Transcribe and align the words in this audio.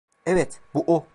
Evet, 0.25 0.59
bu 0.73 0.83
o. 0.87 1.05